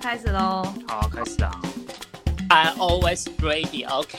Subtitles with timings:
[0.00, 0.62] 开始喽。
[0.88, 1.50] 好，开始啊。
[2.48, 4.16] I'm always ready, OK。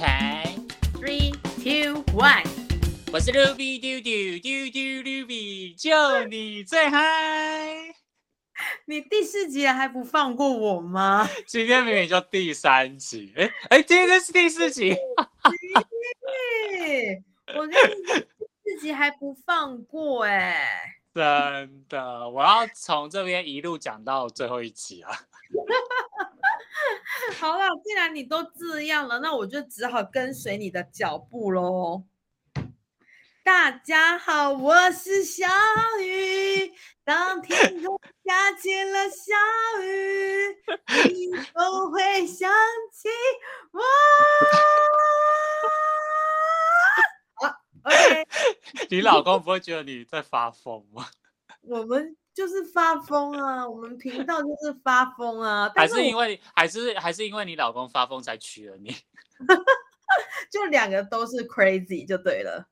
[0.93, 2.46] Three, two, one。
[3.11, 7.96] 我是 Ruby 丢丢丢丢 Ruby，就你最嗨。
[8.86, 11.27] 你第四集了还不放过我吗？
[11.48, 14.95] 今天明明就第三集，哎哎，今天是第四集。
[16.77, 17.23] 对，
[17.55, 18.20] 我跟你讲，
[18.63, 20.79] 第四集还不放过哎、
[21.16, 25.11] 真的，我要从这边一路讲到最后一集啊。
[27.39, 32.03] 好了，既然你都这样了，那我就只好跟随你的脚步喽。
[33.43, 35.48] 大家好，我是小
[35.99, 36.73] 雨。
[37.03, 39.34] 当天空下起了小
[39.81, 40.55] 雨，
[41.09, 42.51] 你都会想
[42.93, 43.09] 起
[43.71, 43.81] 我。
[47.34, 48.27] 好，OK，
[48.90, 51.07] 你老公不会觉得你在发疯吗？
[51.62, 55.67] 我们就是发疯啊，我们频道就是发疯啊。
[55.67, 58.96] 还但是我是因为还是还是因为你老公发疯才娶了你
[60.52, 62.68] 就两个都是 crazy 就对了。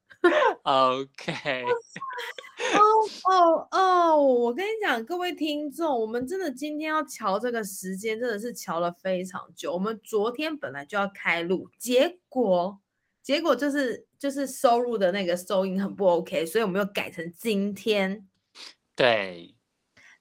[0.64, 1.64] ？OK，
[2.76, 2.82] 哦
[3.24, 4.22] 哦哦！
[4.22, 9.74] 我跟你讲，各位听众，我们真的今天要瞧这个时间，真的是瞧了非常久。
[9.74, 12.78] 我们昨天本来就要开录，结果
[13.24, 18.28] 结果就是就是收入的那个收音很不 OK，所以我们又改成今天。
[19.00, 19.56] 对，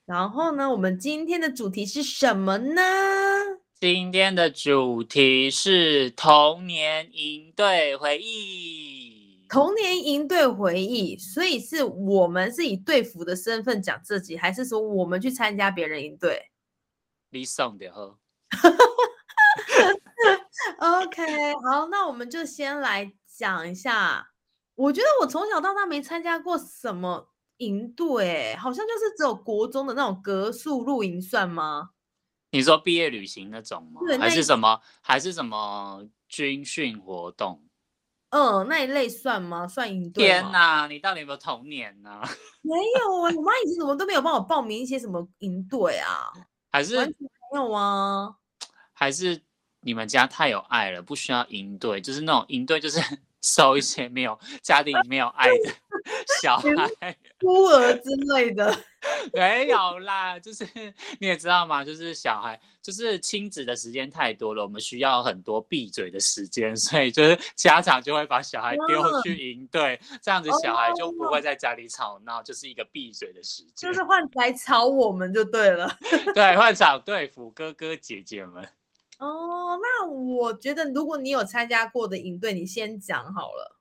[0.07, 2.81] 然后呢，我们今天的主题是什么呢？
[3.81, 9.45] 今天的主题是童年营队回忆。
[9.49, 16.53] 童年营队回忆，所以是我们是以队服的身份讲自己，还是说我们去参加别人营队？
[17.31, 18.17] 你送的呵，
[20.79, 24.29] OK，好，那我们就先来讲一下。
[24.77, 31.91] 我觉得我从小到大没参加过什么营队，好像就是只有国中的那种格数露营，算吗？
[32.51, 34.17] 你说毕业旅行那种吗对？
[34.17, 34.81] 还是什么？
[35.03, 37.63] 还是什么军训活动？
[38.31, 39.67] 嗯，那一类算吗？
[39.67, 40.41] 算营队吗？
[40.43, 42.21] 天哪，你到底有没有童年呢、
[42.63, 46.33] 没有啊，我妈以前怎么都没有帮我报名一些什么营队啊，
[46.71, 47.15] 还是没
[47.55, 48.35] 有啊。
[48.93, 49.41] 还是
[49.81, 53.01] 你们家太有爱了，不需要营队，就是那种营队就是
[53.43, 55.73] 收一些没有家庭里没有爱的
[56.41, 57.17] 小孩。
[57.41, 58.77] 孤儿之类的，
[59.33, 60.67] 没有啦，就是
[61.21, 73.89] 你也知道嘛，就是小孩，就是亲子的时间太多了，我们需要很多闭嘴的时间， 所以就是家长就会把小孩丢嗯去营队，这样子小孩就不会在家里吵闹，就是一个闭嘴的时间。
[73.89, 75.97] 就是换来吵我们就对了。
[76.35, 78.69] 对，换场对付哥哥姐姐们。
[79.19, 83.77] 哦，那我觉得如果你有参加过的营队，你先讲好了。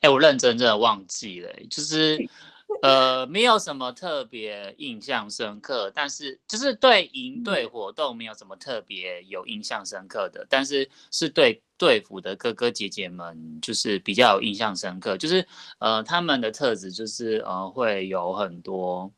[0.00, 2.28] 哎、我认真真的忘记了欸、就是
[2.82, 15.46] 呃，没有什么特别印象深刻，但是就是对营队活动没有什么特别有印象深刻的，但是是对队服的哥哥姐姐们就是比较有印象深刻，就是
[15.78, 19.12] 呃他们的特质就是呃会有很多。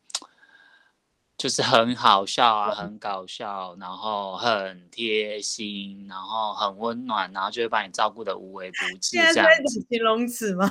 [1.42, 9.50] 就是很好笑啊，很搞笑，然后很贴心，然后很温暖，然后就会把你照顾的无微不 至现在是这样子。
[9.50, 10.70] 在讲形容词吗？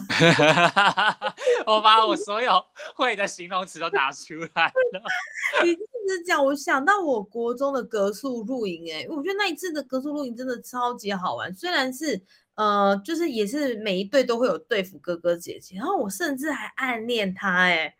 [1.68, 2.64] 我把我所有
[2.96, 5.02] 会的形容词都拿出来了。
[5.66, 11.54] 你这样子讲，我想到我国中的格数露营，哎，我觉得那一次的格数露营真的超级好玩。
[11.54, 12.24] 虽然是
[12.56, 17.94] 呃，就是也是每一队都会有对付哥哥姐姐，然后我甚至还暗恋他，哎，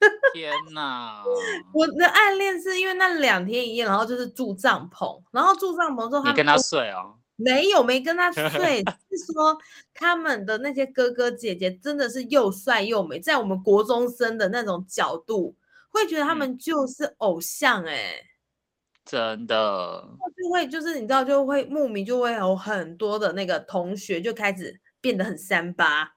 [0.34, 1.22] 天哪！
[1.72, 7.16] 我的暗恋是因为那两天一夜，然后就是住帐篷，然后住帐篷之后，你跟他睡哦？
[7.36, 9.56] 没有没跟他睡， 是说
[9.94, 15.56] 他们的那些哥哥姐姐真的是又帅又美，在我们国中生的那种角度，
[15.90, 18.22] 会觉得他嗯们就是偶像哎、
[19.06, 20.06] 真的，
[20.36, 26.12] 就会就是你知道就会慕名就会有很多的那个同学就开始变得很三八，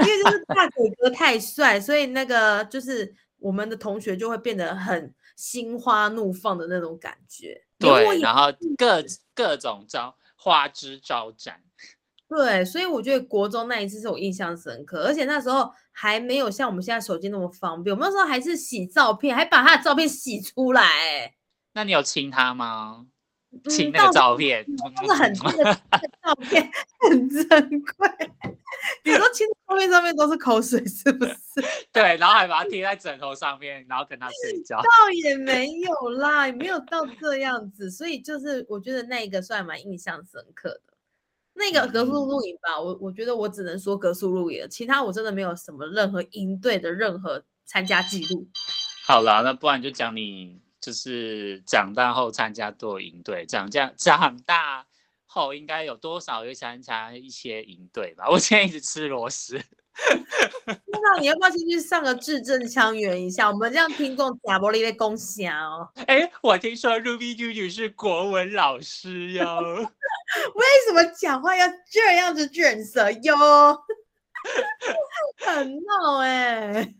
[0.00, 7.62] 因为就是大哥哥太帅，所以那个就是我们的同学就会变得很心花怒放的那种感觉。
[7.78, 9.04] 对，然后各
[9.34, 11.60] 各种招花枝招展，
[12.28, 21.34] 对，所以我觉得国中那一次是我印象深刻，而且那时候还没有像我们现在手机那么方便，我们那时候还是洗照片，还把他的照片洗出来、欸，
[21.72, 23.06] 那你有亲他吗？
[23.64, 25.74] 嗯亲那个照片，真的很那个
[26.22, 26.70] 照片
[27.08, 27.46] 很珍
[27.80, 28.08] 贵。
[29.04, 31.62] 你说亲的照片上面都是口水，是不是？
[31.92, 34.76] 对，然后还把它贴在枕头上面，然后跟他睡觉。
[34.78, 40.80] 倒也没有啦，也没有到这样子，所以就是我觉得那个算蛮印象深刻的。
[41.54, 48.46] 那个格数露营吧，我我觉得我只能说格数露营，其他我真的没有什么任何应对的任何参加记录。
[49.06, 54.84] 好啦，那不然就讲你就是长大后参加多营队，长这样长大
[55.24, 58.28] 后应该有多少会参加一些营队吧？
[58.30, 59.58] 我现在一直吃螺丝。
[60.66, 63.50] 那你要不要先去上个字正腔圆一下？
[63.50, 65.56] 我们这样听众假玻璃的恭喜啊！
[65.68, 69.44] 哦，哎，我听说 Ruby 舅舅是国文老师哟。
[70.54, 73.80] 为什么讲话要这样子卷舌哟？
[75.38, 76.94] 很闹哎。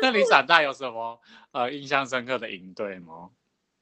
[0.00, 1.20] 那你长大有什么
[1.56, 3.30] 呃印象深刻的营队吗？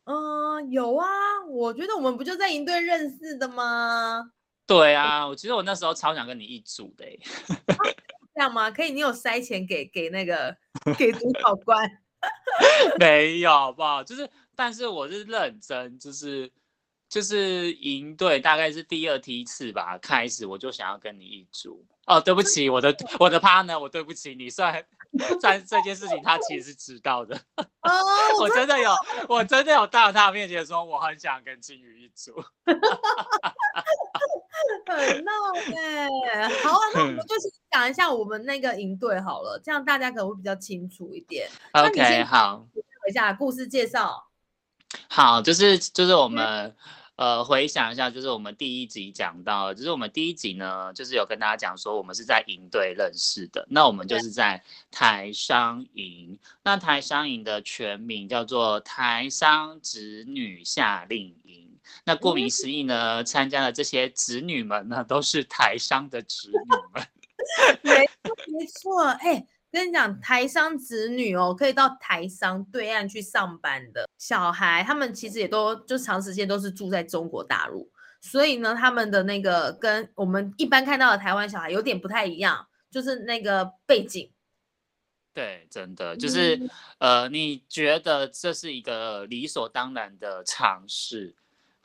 [0.05, 1.07] 嗯，有啊。
[1.49, 4.31] 我觉得我们不就在营队认识的吗？
[4.67, 7.05] 对啊，我其实我那时候超想跟你一组的。
[8.35, 8.71] 这样吗？
[8.71, 10.57] 可以，你有塞钱给给那个
[10.97, 11.91] 给主考官？
[12.99, 14.03] 没有，好不好？
[14.03, 16.51] 就是，但是我是认真，就是
[17.09, 21.85] 就是赢队，大概是第二梯次吧，开始我就想要跟你一组。
[22.07, 24.49] 哦，对不起，我的我的 partner，我对不起你。
[24.49, 24.85] 虽然
[25.41, 27.37] 但这件事情他其实是知道的。
[27.57, 27.91] 哦，
[28.41, 28.93] 我真的有，
[29.29, 32.33] 我真的有到他面前说我很想跟金鱼一组。
[34.87, 35.33] 很闹
[35.77, 41.49] 哎，好啊，那我们 就是讲一下我们那个营队好了，这样大家可能会比较清楚一点。
[41.73, 42.65] OK，好，
[43.09, 44.29] 一下故事介绍。
[45.09, 46.75] 好，就是就是我们
[47.17, 61.71] 呃回想一下，就是我们第一集讲到，就是我们第一集呢，就是有跟大家讲说我们是在营队认识的，那我们就是在台商营，那台商营的全名叫做台商子女夏令营。
[62.05, 67.07] 那顾名思义呢，参加的这些子女们呢，都是台商的子女们。
[67.83, 69.05] 没错，没错。
[69.05, 77.91] 哎，跟你讲，台商子女哦，可以到台商对岸去上班的小孩，他们其实也都就长时间都是住在中国大陆，
[78.21, 84.31] 所以呢，他们的那个跟我们一般看到的台湾小孩有点不太一样，就是那个背景。
[85.33, 91.35] 对，真的就是，呃，你觉得这是一个理所当然的尝试？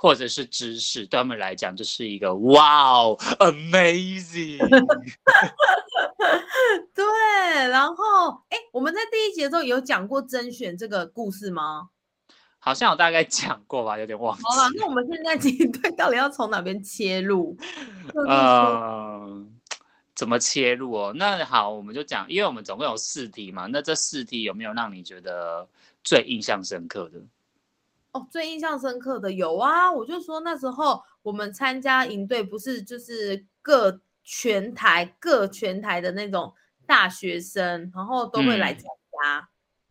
[0.02, 4.58] 或者是知识，对他们来讲就是一个哇哦，amazing。
[6.96, 7.04] 对，
[7.68, 11.90] 然后哎，我们在第一节的时候有讲过甄选这个故事吗？
[12.60, 14.44] 好像有大概讲过吧，有点忘记。
[14.44, 17.58] 好了，那我们现在这对到底要从哪边切入？
[18.26, 19.52] 嗯，
[20.16, 21.14] 怎么切入哦？
[21.14, 25.68] 那好，我们就讲，因为我们总共有四题嘛，那这四题有没有让你觉得
[26.06, 27.20] 最印象深刻的？
[28.12, 36.54] 哦，最印象深刻的有啊，我就说那时候我们参加营队，不是就是各全台各全台的那种
[36.88, 39.50] 大学生，然后都会来参加。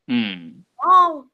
[0.09, 1.29] 嗯，然后，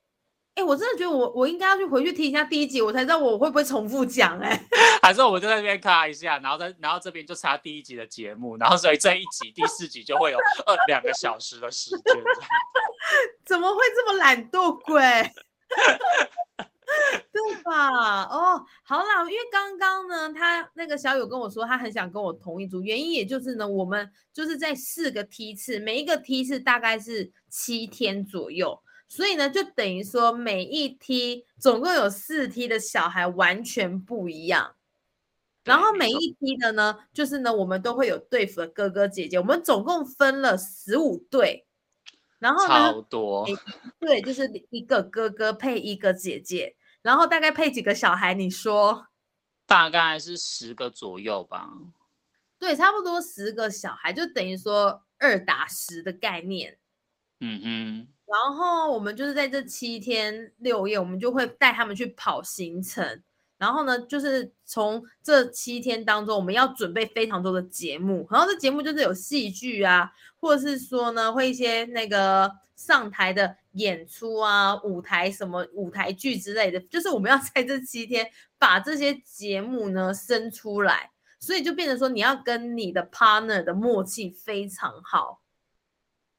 [0.54, 4.38] 哎，我真的觉得我我应该要去回去听一下第一集，我才知道我会不会重复讲。
[4.40, 4.60] 哎，
[5.00, 12.22] 还是我们就在那边卡一下，然后在然后这边就插第一集的节目，然后所以这一集第四集就会有二两个小时的时间。
[13.46, 15.00] 怎么会这么懒惰鬼？
[17.32, 18.24] 对吧？
[18.24, 34.76] 哦，好啦，因为刚刚呢，他那个小友跟我说，他很想跟我同一组，原因也就是呢，我们就是在四个梯次，每一个梯次大概是七天左右，所以呢，就等于说每一梯总共有四梯的小孩完全不一样，
[35.64, 41.66] 然后每一梯的呢，就是呢，我们都会有对付的哥哥姐姐，我们总共分了十五对。
[42.44, 42.92] 然后呢？
[42.92, 43.46] 超多，
[43.98, 48.34] 对，就是一个哥哥配一个姐姐，然后大概配几个小孩？
[48.34, 49.06] 你说？
[49.66, 51.70] 大概是十个左右吧。
[52.58, 56.76] 对，差不多十个小孩，就等于说二打十的概念。
[57.40, 58.08] 嗯哼。
[58.26, 63.22] 然后我们就是在这七天六夜，我们就会带他们去跑行程。
[63.56, 68.26] 然后呢，就是从这七天当中，我们要准备非常多的节目。
[68.30, 76.80] 然后这节目就是有戏剧啊，或者是说呢，会一些那个上台的演出啊，舞台什么舞台剧之类的。
[76.80, 85.40] 就是我们要在这七天把这些节目呢生出来，所以就变成说，你要跟你的 partner 的默契非常好。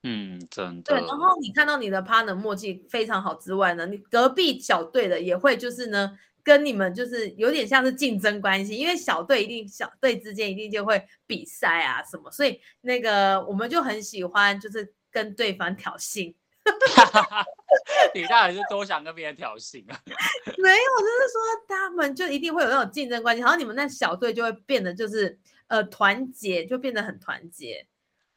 [0.03, 0.93] 嗯，真的。
[0.93, 6.19] 对，然后你看到你的 partner 默契非常好之外呢，你隔壁小队的也会就是呢。
[6.45, 16.35] 跟你们就是有点像是竞争关系，因为小队一定小队之间一定就会比赛啊什么，所以那个我们就很喜欢就是跟对方挑衅。
[18.13, 19.99] 你到底是多想跟别人挑衅啊？
[20.05, 27.87] 没有，就是说他们就一定会有那种竞争关系，然后你们那小队就会变得就是呃团结，就变得很团结。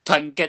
[0.03, 0.47] 团结，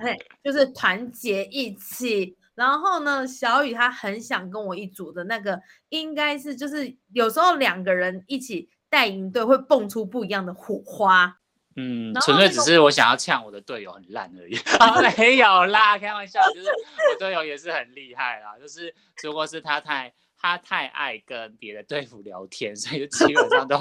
[0.00, 2.36] 对，就是团结一起。
[2.58, 5.60] 然后呢，小雨他很想跟我一组的那个，
[5.90, 11.38] 应该是就是有时候两个人一起带营队会蹦出不一样的火花。
[11.76, 14.56] 嗯，纯粹只是我想要呛我的队友很烂而已。
[14.80, 23.78] 啊， 没有啦，开玩笑，就是我队友也是很厉害啦，就是只不过是他太他太爱跟别的队伍聊天，所以就基本上都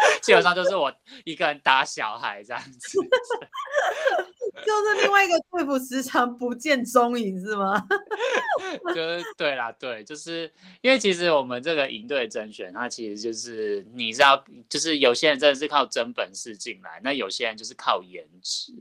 [0.22, 0.92] 基本上就是我
[1.24, 2.98] 一个人打小孩这样子。
[4.66, 7.80] 就是另外一个队服时常不见踪影是吗？
[8.94, 18.72] 就是对啦，对，就是因为其实我们这个营队甄选，它其实就是你知道，就是有些人真的是靠真本事进来，那有些人就是靠颜值。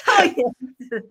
[0.06, 0.34] 靠颜
[0.78, 1.08] 值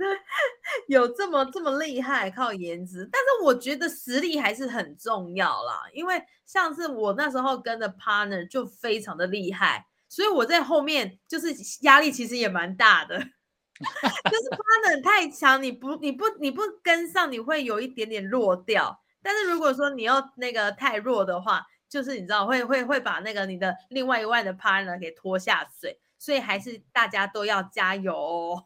[0.87, 2.29] 有这么这么厉害？
[2.29, 5.83] 靠颜值，但是我觉得实力还是很重要啦。
[5.93, 13.17] 因为像是我那时候跟的 partner 就非常的厉害，所以我在后面就是压力其实也蛮大的。
[13.79, 18.99] 就是 partner 太强，你不你不你不跟上，你会有一点点弱掉。
[19.21, 28.65] 但是如果说你要那个太弱的话，就是你知道会会会把那个你的另外一半的 partner 给拖下水，所以还是大家都要加油哦。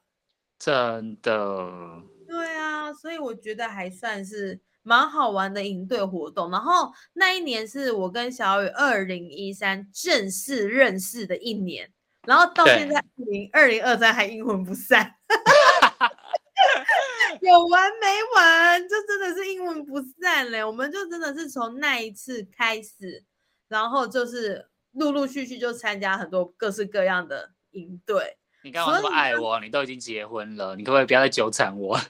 [0.63, 6.49] 真的，对啊，所以我觉得还算是蛮好玩的营队活动。
[6.49, 11.91] 然后那一年是我跟小雨二零一三正式认识的一年，
[12.25, 15.13] 然后到现对在零二零二三还阴魂不散，
[17.41, 18.81] 有完没完？
[18.87, 20.63] 就真的是阴魂不散嘞。
[20.63, 23.25] 我们就真的是从那一次开始，
[23.67, 28.37] 然后就是陆陆续续就参加很多各式各样的营队。
[28.63, 29.59] 你干嘛那么爱我？
[29.59, 31.95] 你都已经结婚了，你可不可以不要再纠缠我？
[31.97, 32.01] 哎、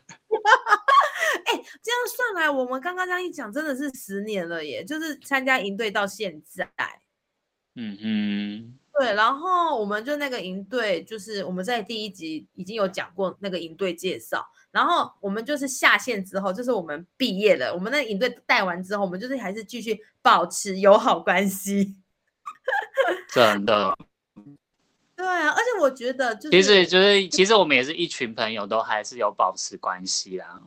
[1.82, 4.84] 这样算来，我们刚刚这样一讲，真的是十年了耶！
[4.84, 6.68] 就是参加营队到现在，
[7.76, 21.96] 嗯嗯，对，然后我们就那个营队，就是我们在第一集已经有讲过那个营队介绍，然后我们就是下线之后，就是我们毕业了，我们那个营队带完之后，我们就是还是继续保持友好关系。
[23.34, 23.98] 真的，
[25.16, 30.62] 对啊，而且我觉得就是，其实就是其实我们也是一群朋友，都还是有保持关系啦。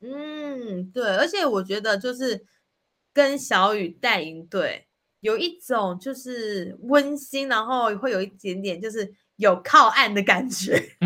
[0.00, 2.44] 嗯，对，而且我觉得就是
[3.12, 4.86] 跟小雨带营队
[5.20, 10.72] 有一种就是温馨，然后会有一点点就是有靠岸的感觉。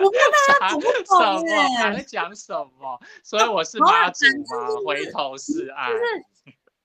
[0.00, 0.24] 我不知道
[0.60, 1.48] 大家懂不懂么？
[1.48, 3.00] 耶还在讲什么？
[3.22, 4.68] 所以我是妈祖吗？
[4.86, 5.90] 回头是爱。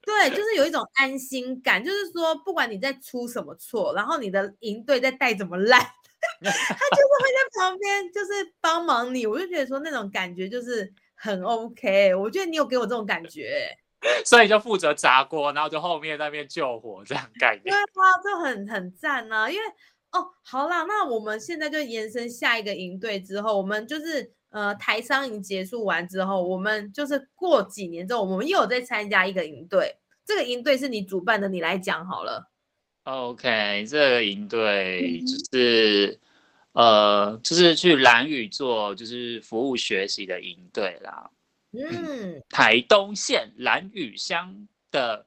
[0.06, 5.80] 对，就是有一种安心感，就是说不管你在出什么错，然后你的营队在带怎么烂，
[6.42, 12.14] 他就是会在旁边就是帮忙你，我就觉得说那种感觉就是很 OK。
[12.16, 13.68] 我觉得你有给我这种感觉。
[14.24, 17.64] 所以就负责砸锅，然后就后面那边救火这样概念。
[17.64, 19.66] 对啊，这很很赞呐、因为
[20.12, 29.98] 哦，好啦，那我们现在就延伸下一个营队之后，我们就是呃台商营结束完之后，我们就是过几年之后，我们又有在参加一个营队。
[30.24, 32.50] 这个营队是你主办的，你来讲好了。
[33.04, 36.20] OK，这个营队嗯就是、
[36.72, 41.30] 呃，就是去蓝屿做就是服务学习的营队啦。
[41.74, 45.26] 嗯，台东县蓝屿乡的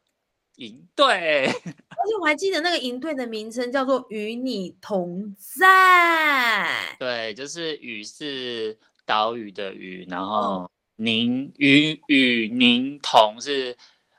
[0.56, 8.76] 营队， 而且我还记得那个营队的名称叫做“与你同在对，就是与是
[9.08, 13.74] 岛屿的屿，然后哦宁与与宁同是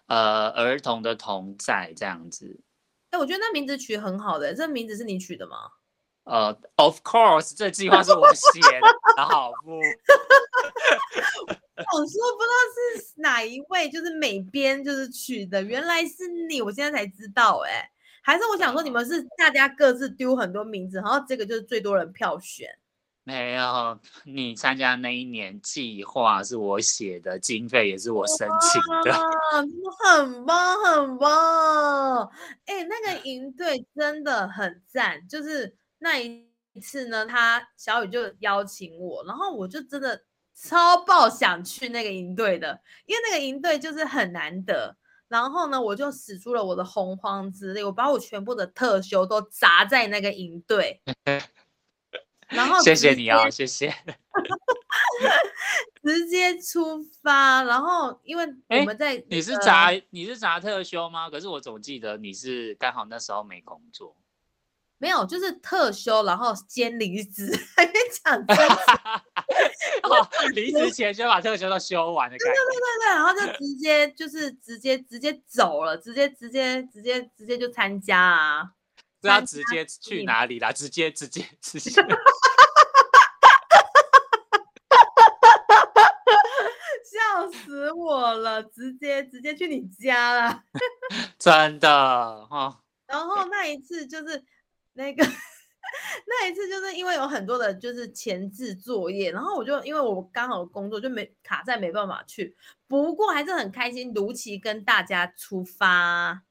[0.07, 2.59] 呃儿童的同在这样子。”。
[3.11, 5.57] 哎，我觉得那名字取很好的，这名字是你取的吗？
[6.23, 8.59] 呃，Of course，这计划是我写
[9.15, 9.77] 的，好不？
[11.79, 17.89] 我说不知道是哪一位，就是美编就是取的，原来是你，我现在才知道哎、
[18.21, 22.67] 还是我想说你们是大家各自丢很多名字，然后这个就是最多人票选。
[23.29, 29.13] 没有，你参加那一年计划是我写的，经费也是我申请的。
[29.13, 29.21] 啊，
[29.61, 32.31] 真的很棒，很棒！
[32.65, 36.43] 哎、那个营队真的很赞，就是那一
[36.81, 40.19] 次呢，他小雨就邀请我，然后我就真的
[40.55, 44.97] 超爆想去那个营队的，因为那个营队就是很难得。
[45.27, 50.99] 然后呢，我就使出了我的洪荒之力，我把我全部的特修都砸在那个营队，
[52.49, 53.95] 然后谢谢你啊，接谢谢。
[56.03, 57.61] 直接出发。
[57.63, 61.29] 然后因为我哎们在、你是砸你是砸特休吗？
[61.29, 64.15] 可是我总记得你是刚好那时候没工作。
[65.01, 68.35] 没有，就是特休，然后兼离职，还没讲
[70.03, 72.53] 哦， 离职前先把特休都休完的感觉。
[72.53, 72.65] 对
[72.99, 78.71] 对，然后就直接就是直接直接走了，直接直接直接直接就参加啊！
[79.21, 80.71] 这要参直接去哪里啦？
[80.71, 82.01] 直接直接直接。
[87.11, 90.63] 笑死我了，直接直接去你家了。
[91.37, 94.43] 真的哦， 然后那一次就是
[94.93, 102.55] 那个那一次就是因为有很多的就是前置作业，然后我就因为我刚好工作就没卡在没办法去，
[102.87, 106.43] 不过还是很开心，如期跟大家出发。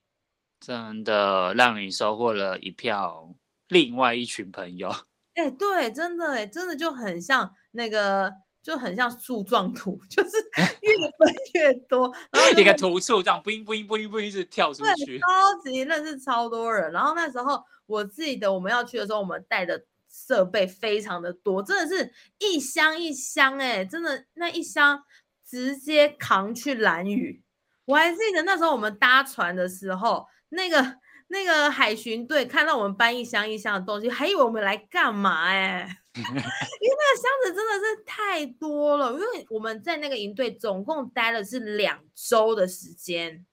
[0.61, 3.35] 真的让你收获了一票
[3.69, 4.93] 另外一群朋友。
[5.35, 10.31] 哎，对，真的哎，真的就很像那个，就很像树状图， 就是
[10.83, 15.27] 越分越多，然后一个图数这样，不应不应不应不一直跳出去，超
[15.62, 16.91] 级认识超多人。
[16.91, 25.05] 然后那时候我自己的我们要去的时候，我们带的设备非常的多，真的是一箱一箱哎，真的那一箱
[25.49, 27.41] 直接扛去蓝屿。
[27.85, 30.27] 我还记得那时候我们搭船的时候。
[30.50, 30.97] 那个
[31.28, 35.99] 那个海巡队看到我们搬一箱一箱的东西，还以为我们来干嘛哎？
[36.19, 43.47] 因为那个箱子真的是太多了，因为我们在那个营队总共待了是两周的时间，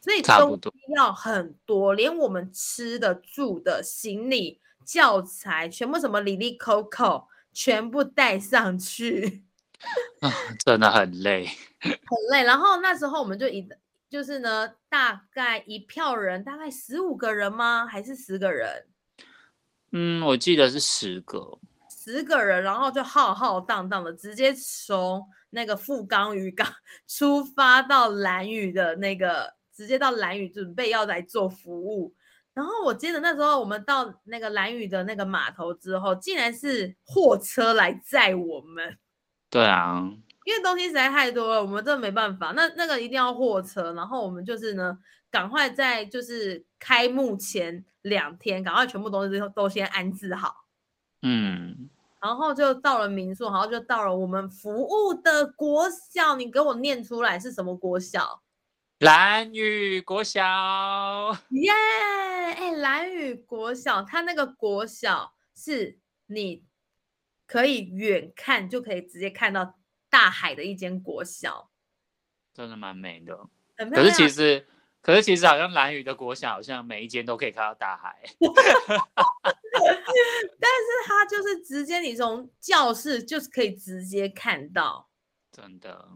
[0.00, 9.42] 所以东西要很多，连我们吃的、住的、行李、教材，全部什么里里扣扣，全部带上去，
[10.22, 10.32] 啊，
[10.64, 11.46] 真的很累，
[11.80, 11.96] 很
[12.30, 12.44] 累。
[12.44, 13.68] 然后那时候我们就一。
[14.12, 17.86] 就是呢，大概一票人，大概十五个人吗？
[17.86, 18.86] 还是十个人？
[19.92, 26.70] 嗯，我记得是十个，十个人，然后就浩浩荡荡的直接从那个富冈渔港
[27.08, 32.14] 出发到蓝屿的那个，直接到蓝屿准备要来做服务。
[32.52, 38.98] 然后我记得那时候我们到那个蓝屿的那个码头之后，竟然是货车来载我们。
[39.48, 40.12] 对啊。
[40.44, 42.52] 因为东西实在太多了，我们真的没办法。
[42.56, 44.98] 那那个一定要货车，然后我们就是呢，
[45.30, 50.66] 赶快在就是开幕前两天，赶快全部东西都都先安置好。
[51.22, 51.88] 嗯，
[52.20, 56.34] 然后就到了民宿，然后就到了我们服务的国小。
[56.34, 58.42] 你给我念出来是什么国小？
[58.98, 60.42] 蓝屿国小。
[61.50, 61.70] 耶！
[62.56, 66.64] 哎，蓝屿国小，它那个国小是你
[67.46, 69.78] 可以远看就可以直接看到。
[70.12, 71.70] 大海的一间国小，
[72.52, 73.48] 真的蛮美的。
[73.74, 74.66] 可是其实，
[75.00, 78.22] 可是其实好像蓝屿的国小，好像每一间都可以看到大海。
[80.60, 85.08] 但是它就是直接，你从教室就是可以直接看到，
[85.50, 86.10] 真的。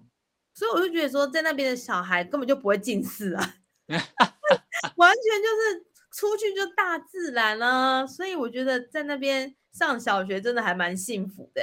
[0.53, 3.55] 所以我就觉得说，在那边的小孩根本就不会近视啊，
[3.89, 8.07] 完全就是出去就大自然啊。
[8.07, 11.63] 所以我觉得在那边上小学真的还蛮幸福的。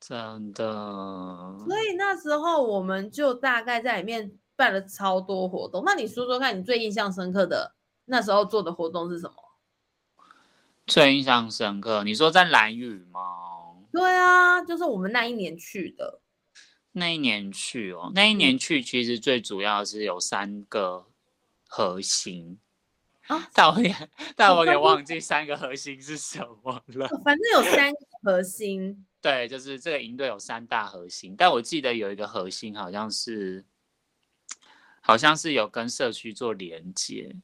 [0.00, 0.64] 真的，
[1.66, 5.82] 所以那时候我们就大概在里面办了超多活动。
[5.84, 7.74] 那你说说看，你最印象深刻的
[8.06, 9.34] 那时候做的活动是什么？
[10.86, 13.20] 最印象深刻，你说在蓝屿吗？
[13.92, 16.20] 对啊，就是我们那一年去的。
[16.92, 21.06] 那一年去哦，那一年去其实最主要是有三个
[21.68, 22.58] 核心
[23.28, 23.94] 啊， 但我也
[24.34, 27.06] 但我也忘 记三个核心是什么了。
[27.22, 29.06] 反正有三个核心。
[29.22, 33.62] 对，就是这个营队有三大核心，但我记得有一个核心好像是，
[35.00, 37.36] 好像是有跟社区做连接。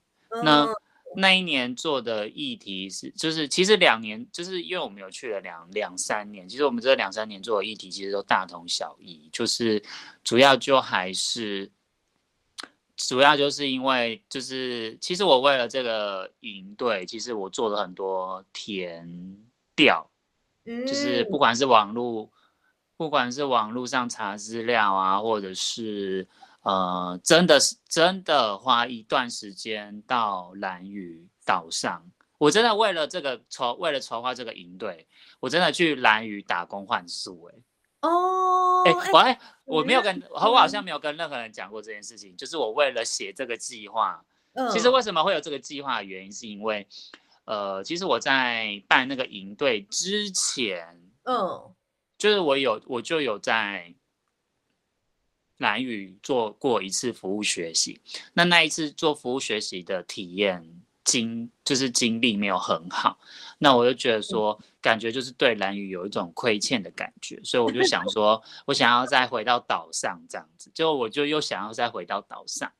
[0.42, 0.66] 那
[1.14, 9.82] 那一年做的议题是，就是其实两年，就是因为我们有去了两两三年，其实我们这两三年做的议题其实都大同小异，就是
[10.24, 11.70] 主要就还是，
[12.96, 19.38] 主要就是因为就是其实我为了这个营队，其实我做了很多填
[19.74, 20.10] 调。
[20.66, 22.28] 就是不管是网络，
[22.96, 26.26] 不管是网络上查资料啊，或者是
[26.62, 32.04] 呃，真的是真的花一段时间到蓝屿岛上，
[32.38, 35.06] 我真的为了这个筹，为了筹划这个营队，
[35.38, 37.54] 我真的去蓝屿打工换宿，哎，
[38.08, 44.24] 哦，哎，我还我没有跟，我好像没有跟任何人讲过这件事情，就是我为了写这个计划，
[44.72, 46.88] 其实为什么会有这个计划的原因，是因为。
[47.46, 51.74] 呃，其实我在办那个营队之前，嗯，
[52.18, 53.94] 就是我有我就有在
[55.58, 58.00] 蓝宇做过一次服务学习。
[58.32, 63.16] 那那一次做服务学习的体验经，就是经历没有很好。
[63.58, 70.68] 那我就觉得说，感觉就是对蓝宇有一种亏欠的感觉，所以我就想说， 我想要再回到岛上这样子。
[70.74, 72.72] 就我就又想要再回到岛上，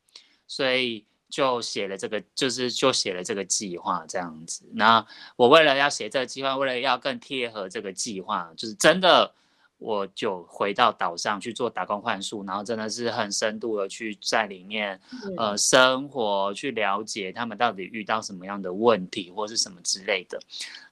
[0.49, 1.07] 所以。
[1.29, 4.65] 就写了这个，就是就写了这个计划这样子。
[4.75, 9.35] 那我为了要写这个计划，为了要更贴合这个计划，就是真的，
[9.79, 15.01] 我就回到岛上去做打工换宿，然后真的是很深度的去在里面
[15.37, 20.39] 呃生活，去了解他们到底遇到什么样的问题或是什么之类的。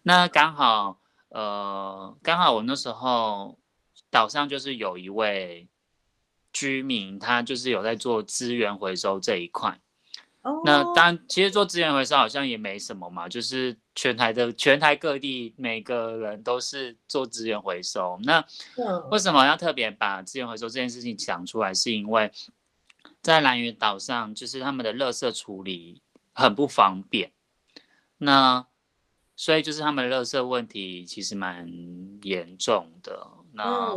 [0.03, 3.57] 那刚好呃刚好我那时候
[4.11, 5.69] 岛上就是有一位
[6.53, 9.81] 居民，他就是有在做资源回收这一块。
[10.63, 18.19] 那当然，其实做资源回收好像也没什么嘛，就是全台的全台各地每个人都是做资源回收。
[18.25, 18.45] 那
[19.11, 21.73] 为什么要特别把资源回收这件事情讲出来？
[21.73, 22.31] 是因为
[23.23, 26.03] 在蓝屿岛上，就是他们的垃圾处理
[26.35, 27.33] 很不方便。
[28.19, 28.67] 那
[29.37, 31.67] 所以就是他们的垃圾问题其实蛮
[32.21, 33.27] 严重的。
[33.53, 33.95] 那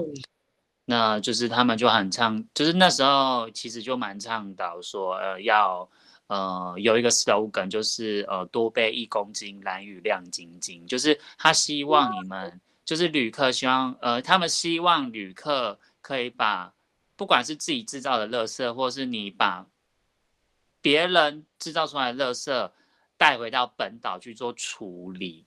[0.86, 5.90] 那就是他们就很倡，就是那时候其实就蛮倡导说，呃，要。
[6.28, 16.74] 呃，有一个 slogan 就是呃多背一公斤蓝雨亮晶晶，就是他希望你们就是旅客希望呃他们希望旅客可以把
[17.16, 19.66] 不管是自己制造的垃圾，或是你把
[20.82, 22.72] 别人制造出来的垃圾
[23.18, 25.46] 带回到本岛去做处理，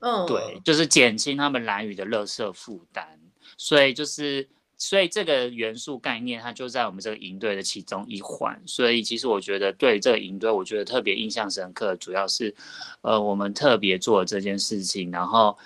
[0.00, 3.18] 嗯，对，就是减轻他们蓝雨的垃圾负担，
[3.56, 4.48] 所以就是。
[4.80, 8.62] 所以这个元素概念，它就在我们这个营队的其中一环。
[8.64, 12.54] 所以其实我觉得对这个营队，我觉得特别印象深刻，主要是，
[13.00, 15.58] 呃，我们特别做这件事情，然后，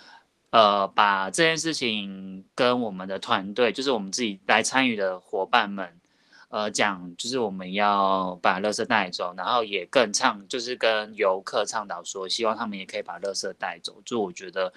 [0.48, 6.00] 呃，把这件事情跟我们的团队，就是我们自己来参与的伙伴们，
[6.48, 14.00] 呃，讲，就是我们要把乐色带走，然后也更倡，就是跟游客倡导说，希望他们也可以把乐色带走。
[14.06, 14.72] 就我觉得，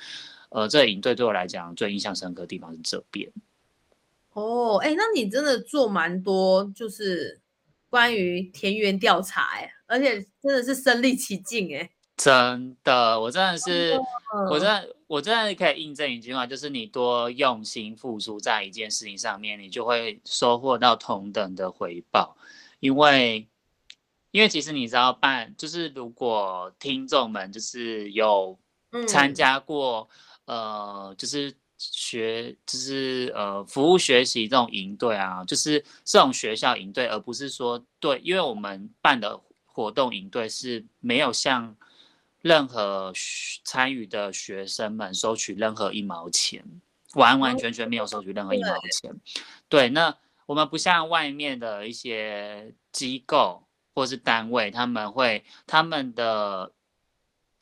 [0.50, 3.32] 呃，这营队对我来讲最印象深刻的地方是这边。
[4.36, 7.40] 哦，哎，那你真的做蛮多，就是
[7.90, 13.98] 关于田园调查，哎，而且真的是身临其境，哎，真的，我真的是，
[14.52, 22.36] 我真的，我真的可以印证一句话，就是你多用心付出在一件事情上面，你就会收获到同等的回报，
[22.82, 23.48] 因为，
[24.32, 28.60] 因为其实你知道办，就是如果听众们就是有
[29.08, 30.10] 参加过，
[30.44, 31.56] 呃，就是。
[31.78, 41.76] 学就是呃服务学习这种营队啊，就是这种学校营队，而不是说对，因为我们办的活动营队是没有向
[42.42, 43.12] 任何
[43.64, 46.64] 参与的学生们收取任何一毛钱，
[47.14, 49.14] 完完全全没有收取任何一毛钱。
[49.68, 56.72] 对，那我们不像外面的一些机构或是单位，他们会他们的。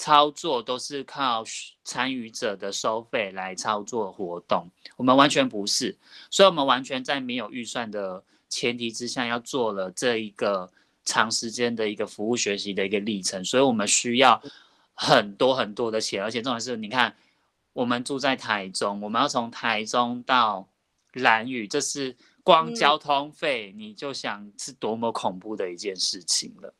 [0.03, 1.45] 操作都是靠
[1.85, 5.97] 参与者的收费来操作活动，我们完全不是，
[6.29, 10.69] 所以我们完全在没有预算的前提之下，要做了这一个
[11.05, 14.43] 长时间的一个服务学习的一个历程，所以我们需要
[14.93, 17.15] 很多很多的钱，而且重点是，你看
[17.71, 20.67] 我们住在台中，我们要从台中到
[21.13, 22.13] 蓝屿，这是
[22.43, 26.73] 光交通费，你就想是多么恐怖的一件事情了。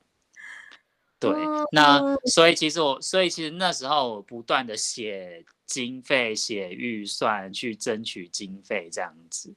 [1.32, 9.54] 对，那所以其实我，所以其实那时候我不断的写经费、写预算，去争取经费这样子。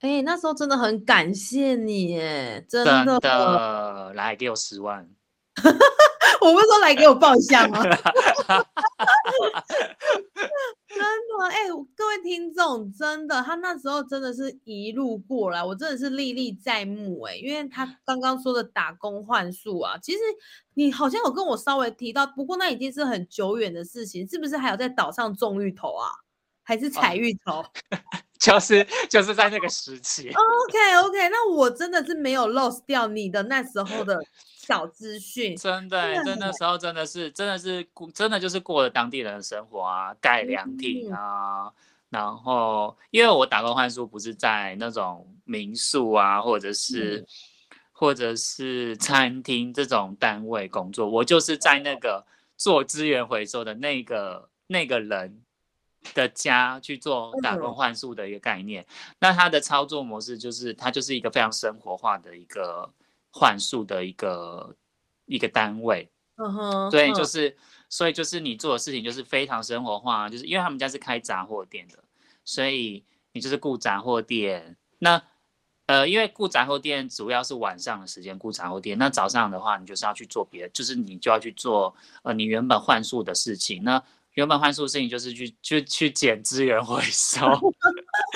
[0.00, 2.84] 哎，那时候真的很感谢你，哎，真
[3.20, 5.08] 的，来给我十万。
[6.40, 7.82] 我不是说来给我报一下吗？
[10.88, 20.18] 真的哎，各位听众，真的，他那时候真的是一路过来，我真的是历历在目哎，因为他刚刚说的打工换数啊，其实
[20.74, 26.10] 你好像有跟我稍微提到，不过那已经是很久远的事情，是不是还有在岛上种芋头啊，
[26.64, 27.64] 还是采芋头？
[28.38, 30.28] 就是就是在那个时期。
[30.28, 34.18] OK OK，那我真的是没有 lost 掉你的那时候的。
[34.68, 41.72] 小资讯， 真的，真的时候真的是，真的是过，真的就是过了当地人的生活啊，盖凉亭啊，
[42.10, 47.26] 然后因为我打工换宿不是在那种民宿啊，或者是
[47.92, 52.26] 或者是餐厅这种单位工作，我就是在那个
[52.58, 55.40] 做资源回收的那个那个人
[56.14, 58.86] 的家去做打工换宿的一个概念。
[59.20, 62.92] 那它的操作模式就是，它就是一个非常生活化的一个。
[63.30, 64.74] 换数的一个
[65.26, 67.54] 一个单位，嗯哼，所以就是，
[67.88, 72.02] 所以就是你做的事情就是非常生活化，就是因为他们家是开杂货店的，
[72.42, 74.78] 所以你就是雇杂货店。
[74.98, 75.22] 那
[75.86, 83.84] 呃，因为雇杂货店主要是晚上的时间雇杂货店，那早上的话你就是要去做别的，就是你就要去做呃你原本换数的事情。
[83.84, 84.02] 那
[84.38, 87.44] 原本换数的事情就是去去去捡资源回收，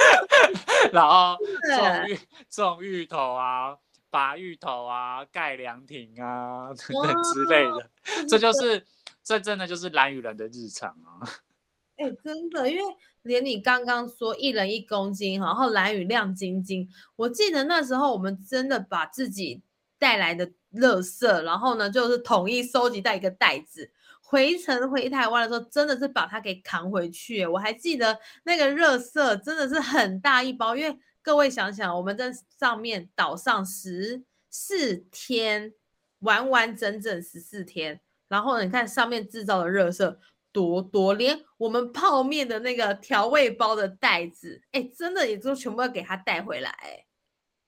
[0.93, 1.37] 然后
[1.77, 2.19] 种芋
[2.51, 3.77] 种芋头啊。
[4.11, 7.91] 拔芋头啊，盖凉亭啊，等等之类的，
[8.29, 8.85] 这就是
[9.25, 11.25] 这真的就是蓝雨人的日常啊！
[11.97, 12.83] 哎，真的，因为
[13.23, 16.87] 连你刚刚说一人一公斤，然后蓝雨亮晶晶，
[17.17, 19.63] 我记得那时候我们真的把自己
[19.99, 23.91] 带来的垃圾，然后呢就是统一收集在一个袋子，
[24.33, 27.47] 回程回台湾的时候，真的是把它给扛回去。
[27.47, 30.99] 我还记得那个热色真的是很大一包，因为。
[31.25, 35.73] 各位想想，我们在上面岛上十四天，
[36.19, 38.01] 完完整整十四天。
[38.27, 40.19] 然后你看上面制造的热色
[40.51, 46.75] 多多，连我们泡面的那个调味包的袋子，哎，真的也都全部要给它带回来。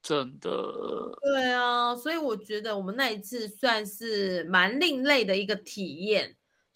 [0.02, 0.50] 真的。
[1.22, 6.34] 对啊，所以我觉得我们那一次算是蛮另类的一个体验。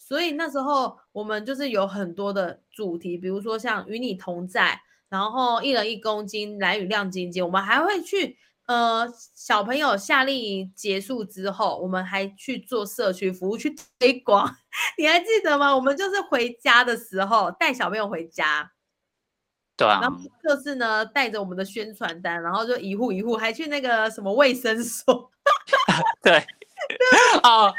[0.08, 14.50] 所以那时候我们就是有很多的主题，比如说像与你同在，然后一人一公斤蓝雨亮晶晶，我们还会去呃小朋友夏令营结束之后，我们还去做社区服务去推广，
[14.96, 15.76] 你还记得吗？
[15.76, 18.72] 我们就是回家的时候带小朋友回家，
[19.76, 25.30] 对啊，然后就是呢带着我们的宣传单，然后就一户一户还去那个什么卫生所，
[26.24, 26.42] 对，
[27.44, 27.74] 哦。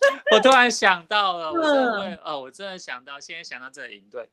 [0.32, 4.28] 我突然想到了，我真的哦，我真的想到，现在想到这个营队，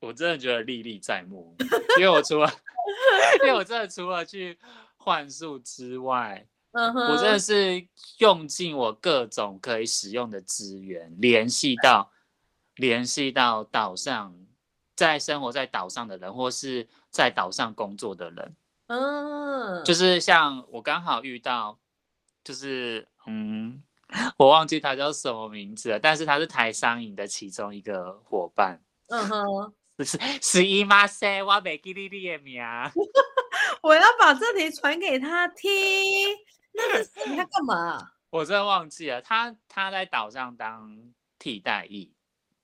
[0.00, 1.54] 我真的觉得历历在目。
[1.98, 2.50] 因为我除了，
[3.44, 4.58] 因为我真的除了去
[4.96, 7.86] 幻术之外，我真的是
[8.18, 12.10] 用尽我各种可以使用的资源，联系到
[12.76, 14.34] 联系到岛上，
[14.96, 21.78] 在生活在岛上的人，或是在岛上工作的人，嗯，就是像我刚好遇到，
[22.42, 23.82] 就是嗯。
[24.36, 28.80] 我忘记他叫什么名字了，但是他是台商营的其中一个伙伴。
[29.08, 29.72] 嗯哼，
[30.04, 32.62] 是是伊妈塞，我没记你的名。
[33.82, 35.70] 我要把这题传给他听。
[36.72, 38.12] 那是他干嘛？
[38.30, 39.20] 我真的忘记了。
[39.20, 40.96] 他他在岛上当
[41.38, 42.12] 替代役。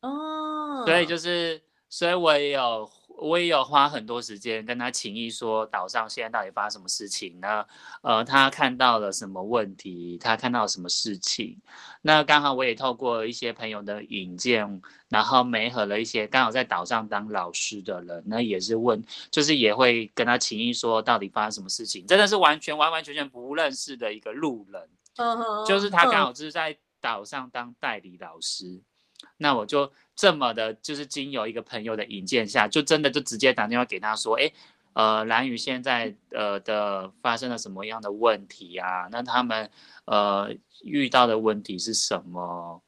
[0.00, 0.84] 哦。
[0.86, 2.90] 所以就是，所以我也有。
[3.18, 7.64] 我也有花很多时间跟他情谊说岛上现在到底发生什么事情呢？
[8.02, 10.16] 呃，他看到了什么问题？
[10.18, 11.60] 他看到了什么事情？
[12.02, 22.06] 那刚好我也透过一些朋友的引荐，然后媒合了一些刚好在岛上当老师的人，那也是问，就是也会跟他情谊说到底发生什么事情？
[22.06, 28.80] 真的是完全完完全全不认识的一个路人，嗯就是他刚好就是在岛上当代理老师。
[29.36, 34.50] 那我就这么的，就是经由一个朋友的引荐下，就真的就直接打电话给他说，哎，
[34.94, 39.06] 呃，蓝宇现在呃的发生了什么样的问题啊？
[39.12, 39.70] 那他们
[40.06, 40.52] 呃
[40.82, 42.82] 遇到的问题是什么？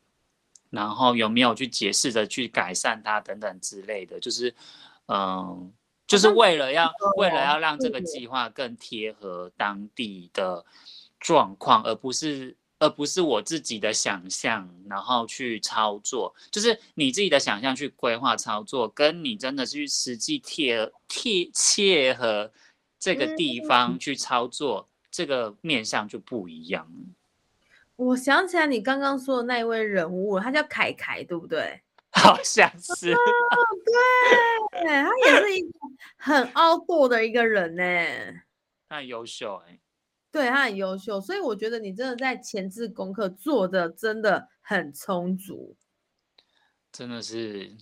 [0.70, 4.18] 然后有没有去解释着去改善它等等之类的？
[4.18, 4.52] 就是
[5.06, 5.72] 嗯，
[6.08, 10.64] 就是为了要为了要让这个计划更贴合当地的
[11.20, 12.56] 状况，而不是。
[12.80, 22.50] 而不是我自己的想象，然后去操作，就是你自己的想象去规划操作，跟你真的去实际贴贴切合
[22.98, 26.90] 这个地方去操作，这个面向就不一样。
[27.96, 31.82] 我想起来你刚刚说的那一位人物，他叫凯凯，对不对？
[32.12, 33.14] 好像是。
[34.72, 35.68] 对，他也是一个
[36.16, 37.82] 很凹 过的一个人呢。
[38.88, 39.78] 他很优秀哎。
[40.32, 45.76] 对他很优秀，所以我觉得你真的在前置功课做的真的很充足，
[46.92, 47.76] 真的是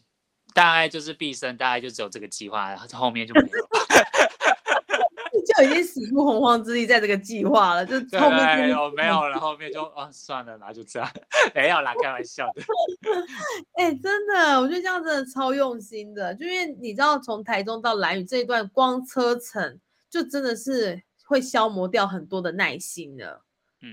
[0.54, 3.48] 大概就是毕生大概就只有这个计划，后面就没有，
[5.44, 11.10] 就已经死不洪荒之力在这个计划了，就后面没有没有了，后面就啊算了啦，就这样，
[11.54, 12.62] 没有啦，开玩笑的。
[13.76, 21.02] 哎，真的，我觉得这样真的超用心的，就因为你知道从台中到兰屿这一段光车程就真的是。
[21.28, 23.42] 会消磨掉很多的耐心的，
[23.82, 23.92] 嗯，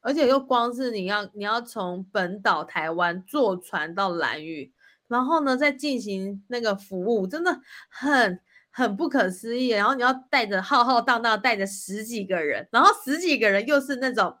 [0.00, 4.72] 而且又光是你要你要从本岛台湾坐船到兰屿，
[5.06, 9.68] 然后呢再进行那个服务，真的很很不可思议。
[9.68, 14.34] 然后你要带着浩浩荡荡带着十几个人，然后十几个人又是那种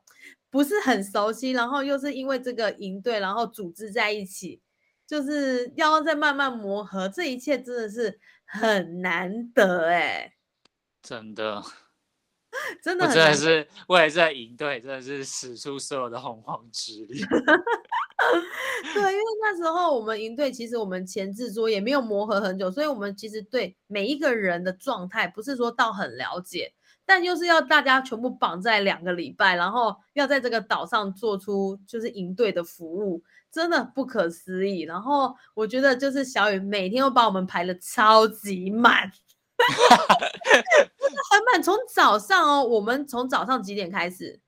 [0.48, 4.62] 不是很熟悉，然后又是因为这个营队，然后组织在一起，
[5.06, 10.32] 就是要再慢慢磨合，这一切真的是很难得哎，
[11.02, 11.62] 真的。
[12.82, 17.20] 真的，真的是为了这营队，真的是使出所有的洪荒之力。
[18.94, 26.72] 对，因为那时候我们营队，其实我们前置作也没有磨合很久，所以我们其实对每一个人的状态不是说到很了解，
[27.04, 34.82] 但就是要大家全部绑在两个礼拜，然后要在这个岛上做出就是营队的服务，真的不可思议。
[34.82, 39.10] 然后我觉得就是小雨每天都把我们排的超级满。
[41.30, 44.40] 很满，从早上哦，我们从早上几点开始？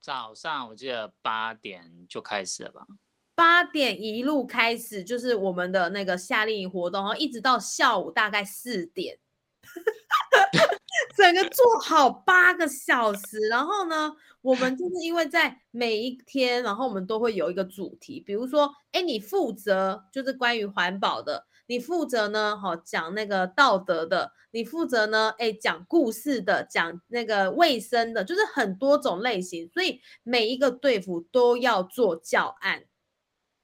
[0.00, 2.86] 早上我记得八点就开始了吧？
[3.34, 9.18] 八点一路开始，就是我们的那个夏令营活动，然后一直到下午大概四点，
[11.16, 13.48] 整个做好八个小时。
[13.48, 21.46] 然后呢，我们就是因为在每一天，然后我们都会有一个主题，比如说，哎，你负责就是关于环保的。
[21.70, 32.86] 你负责呢，好讲那个道德的，你负责呢，哎，讲故事的，讲那个卫生的，就是很多种类型，所以每一个队服都要做教案。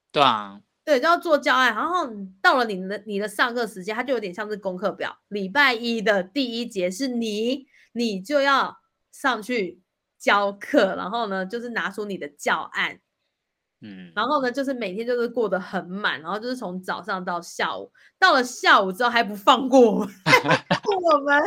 [0.09, 2.07] 对啊，对，都要做教案，然后
[2.41, 5.17] 到了你的你的上课时间，它就有点像是功课表。
[5.27, 8.77] 礼拜一的第一节是你，你就要
[9.11, 9.81] 上去
[10.17, 13.01] 教课，然后呢，就是拿出你的教案。
[13.81, 20.09] 嗯，然后呢，就是每天就是过得很满，然后就是从早上到下午，到了下午之后还不放过我们，
[21.13, 21.39] 我们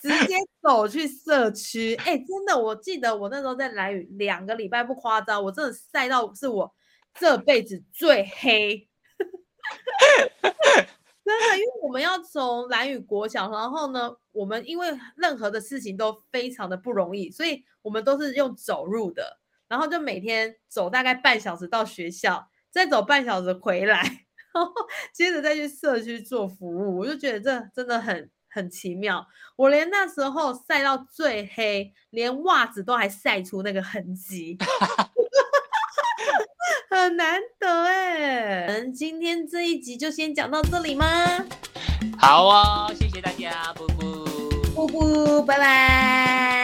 [0.00, 1.94] 直接走去社区。
[1.96, 6.74] 哎，真的，我记得我那时候在蓝屿两个礼拜不夸张，我真的晒到是我
[7.20, 8.88] 这辈子最黑，
[10.40, 19.38] 真的，因为我们要从蓝屿国小，然后呢，我们因为任何的事情都非常的不容易，所以我们都是用走路的。
[19.74, 24.00] 然后就每天走大概半小时到学校，再走半小时回来，
[24.54, 24.72] 然后
[25.12, 27.00] 接着再去社区做服务。
[27.00, 29.26] 我就觉得这真的很很奇妙。
[29.56, 34.56] 我连那时候晒到最黑，连袜子都还晒出那个痕迹，
[36.88, 38.66] 很难得哎。
[38.68, 41.44] 嗯，今天这一集就先讲到这里吗？
[42.16, 44.24] 好啊，谢谢大家，布布，
[44.72, 46.63] 布布，拜拜。